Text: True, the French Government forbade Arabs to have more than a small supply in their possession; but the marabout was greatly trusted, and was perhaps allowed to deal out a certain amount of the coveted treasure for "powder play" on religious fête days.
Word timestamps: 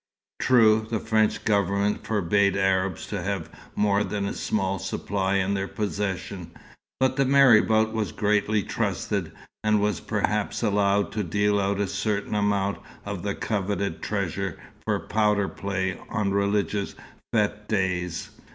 True, 0.39 0.87
the 0.89 0.99
French 0.99 1.45
Government 1.45 2.07
forbade 2.07 2.57
Arabs 2.57 3.05
to 3.05 3.21
have 3.21 3.51
more 3.75 4.03
than 4.03 4.25
a 4.25 4.33
small 4.33 4.79
supply 4.79 5.35
in 5.35 5.53
their 5.53 5.67
possession; 5.67 6.49
but 6.99 7.17
the 7.17 7.23
marabout 7.25 7.93
was 7.93 8.11
greatly 8.11 8.63
trusted, 8.63 9.31
and 9.63 9.79
was 9.79 9.99
perhaps 9.99 10.63
allowed 10.63 11.11
to 11.11 11.23
deal 11.23 11.59
out 11.59 11.79
a 11.79 11.85
certain 11.85 12.33
amount 12.33 12.79
of 13.05 13.21
the 13.21 13.35
coveted 13.35 14.01
treasure 14.01 14.59
for 14.85 14.99
"powder 14.99 15.47
play" 15.47 16.01
on 16.09 16.31
religious 16.31 16.95
fête 17.31 17.67
days. 17.67 18.31